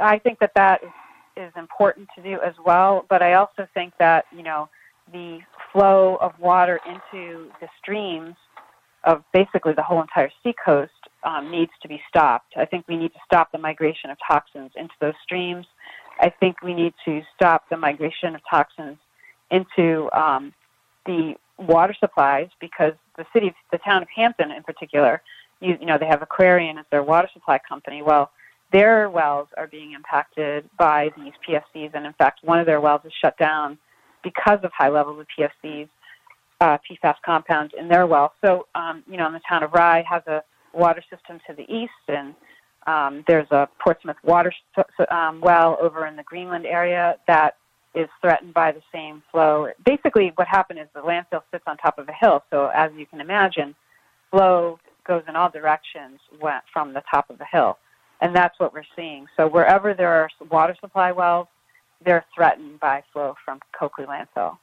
I 0.00 0.18
think 0.18 0.38
that 0.40 0.52
that 0.54 0.82
is, 0.82 0.90
is 1.36 1.52
important 1.56 2.08
to 2.16 2.22
do 2.22 2.38
as 2.44 2.54
well. 2.64 3.06
But 3.08 3.22
I 3.22 3.34
also 3.34 3.66
think 3.74 3.94
that 3.98 4.26
you 4.34 4.42
know 4.42 4.68
the 5.12 5.40
flow 5.72 6.16
of 6.20 6.32
water 6.38 6.80
into 6.86 7.50
the 7.60 7.68
streams 7.80 8.34
of 9.04 9.22
basically 9.32 9.72
the 9.74 9.82
whole 9.82 10.02
entire 10.02 10.30
seacoast 10.42 10.92
um, 11.24 11.50
needs 11.50 11.72
to 11.82 11.88
be 11.88 12.00
stopped. 12.08 12.54
I 12.56 12.64
think 12.64 12.86
we 12.88 12.96
need 12.96 13.12
to 13.12 13.20
stop 13.24 13.52
the 13.52 13.58
migration 13.58 14.10
of 14.10 14.18
toxins 14.26 14.72
into 14.76 14.94
those 15.00 15.14
streams. 15.22 15.66
I 16.20 16.30
think 16.30 16.62
we 16.62 16.74
need 16.74 16.94
to 17.04 17.22
stop 17.34 17.68
the 17.70 17.76
migration 17.76 18.34
of 18.34 18.40
toxins 18.50 18.98
into 19.50 20.10
um, 20.12 20.52
the 21.06 21.34
water 21.58 21.94
supplies 21.98 22.48
because 22.60 22.92
the 23.16 23.26
city, 23.32 23.52
the 23.72 23.78
town 23.78 24.02
of 24.02 24.08
Hampton 24.14 24.50
in 24.50 24.62
particular, 24.62 25.22
you, 25.60 25.76
you 25.80 25.86
know, 25.86 25.98
they 25.98 26.06
have 26.06 26.20
Aquarion 26.20 26.78
as 26.78 26.86
their 26.90 27.02
water 27.02 27.28
supply 27.32 27.58
company. 27.68 28.02
Well, 28.02 28.30
their 28.72 29.10
wells 29.10 29.48
are 29.56 29.66
being 29.66 29.92
impacted 29.92 30.68
by 30.78 31.10
these 31.16 31.32
PFCs, 31.48 31.90
and 31.94 32.06
in 32.06 32.12
fact, 32.14 32.40
one 32.42 32.58
of 32.58 32.66
their 32.66 32.80
wells 32.80 33.00
is 33.04 33.12
shut 33.20 33.36
down 33.38 33.78
because 34.22 34.58
of 34.62 34.70
high 34.76 34.90
levels 34.90 35.20
of 35.20 35.26
PFCs, 35.38 35.88
uh, 36.60 36.78
PFAS 36.78 37.14
compounds 37.24 37.72
in 37.78 37.88
their 37.88 38.06
well. 38.06 38.32
So, 38.44 38.66
um, 38.74 39.02
you 39.08 39.16
know, 39.16 39.26
in 39.26 39.32
the 39.32 39.40
town 39.48 39.62
of 39.62 39.72
Rye 39.72 40.04
has 40.08 40.22
a 40.26 40.42
water 40.74 41.02
system 41.10 41.40
to 41.46 41.54
the 41.54 41.62
east, 41.72 41.92
and 42.08 42.34
um, 42.86 43.24
there's 43.26 43.50
a 43.50 43.68
Portsmouth 43.82 44.16
water 44.22 44.52
um, 45.10 45.40
well 45.40 45.78
over 45.80 46.06
in 46.06 46.16
the 46.16 46.22
Greenland 46.22 46.66
area 46.66 47.16
that 47.26 47.56
is 47.94 48.08
threatened 48.20 48.54
by 48.54 48.72
the 48.72 48.82
same 48.92 49.22
flow. 49.30 49.68
Basically, 49.84 50.32
what 50.36 50.46
happened 50.46 50.78
is 50.78 50.86
the 50.94 51.00
landfill 51.00 51.42
sits 51.50 51.64
on 51.66 51.76
top 51.78 51.98
of 51.98 52.08
a 52.08 52.12
hill, 52.12 52.42
so 52.50 52.70
as 52.74 52.90
you 52.96 53.06
can 53.06 53.20
imagine, 53.20 53.74
flow 54.30 54.78
goes 55.06 55.22
in 55.28 55.36
all 55.36 55.50
directions 55.50 56.20
from 56.72 56.92
the 56.92 57.02
top 57.10 57.30
of 57.30 57.38
the 57.38 57.46
hill, 57.50 57.78
and 58.20 58.36
that's 58.36 58.58
what 58.60 58.72
we're 58.72 58.82
seeing. 58.94 59.26
So 59.36 59.48
wherever 59.48 59.94
there 59.94 60.10
are 60.10 60.28
water 60.50 60.76
supply 60.80 61.12
wells, 61.12 61.48
they're 62.04 62.24
threatened 62.34 62.78
by 62.78 63.02
flow 63.12 63.34
from 63.44 63.60
Coakley 63.78 64.04
landfill 64.04 64.58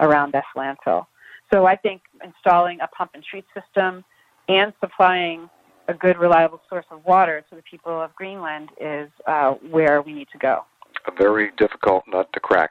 around 0.00 0.32
this 0.32 0.44
landfill. 0.56 1.06
So 1.52 1.66
I 1.66 1.76
think 1.76 2.02
installing 2.22 2.78
a 2.80 2.88
pump 2.88 3.12
and 3.14 3.24
treat 3.24 3.44
system 3.54 4.04
and 4.48 4.72
supplying 4.80 5.48
a 5.88 5.94
good, 5.94 6.18
reliable 6.18 6.60
source 6.68 6.84
of 6.90 7.04
water 7.04 7.42
to 7.48 7.56
the 7.56 7.62
people 7.62 8.00
of 8.00 8.14
Greenland 8.14 8.68
is 8.78 9.10
uh, 9.26 9.52
where 9.70 10.02
we 10.02 10.12
need 10.12 10.28
to 10.32 10.38
go. 10.38 10.64
A 11.08 11.22
very 11.22 11.50
difficult 11.56 12.04
nut 12.06 12.28
to 12.34 12.40
crack, 12.40 12.70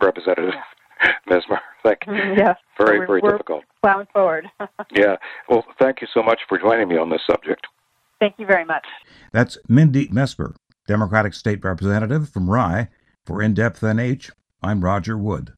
Representative 0.00 0.52
yeah. 1.02 1.12
Messmer. 1.28 1.58
Thank 1.82 2.00
you. 2.06 2.12
Mm-hmm. 2.12 2.38
Yes. 2.38 2.56
Very, 2.76 2.98
very 3.06 3.20
we're 3.22 3.32
difficult. 3.32 3.64
Plowing 3.82 4.06
forward. 4.12 4.46
yeah. 4.92 5.16
Well, 5.48 5.64
thank 5.78 6.00
you 6.02 6.08
so 6.12 6.22
much 6.22 6.40
for 6.48 6.58
joining 6.58 6.88
me 6.88 6.98
on 6.98 7.08
this 7.10 7.22
subject. 7.28 7.66
Thank 8.20 8.34
you 8.38 8.46
very 8.46 8.64
much. 8.64 8.86
That's 9.32 9.56
Mindy 9.68 10.08
Messmer, 10.08 10.54
Democratic 10.86 11.34
State 11.34 11.64
Representative 11.64 12.28
from 12.28 12.50
Rye. 12.50 12.88
For 13.24 13.42
In 13.42 13.54
Depth 13.54 13.80
NH, 13.82 14.30
I'm 14.62 14.82
Roger 14.82 15.16
Wood. 15.16 15.52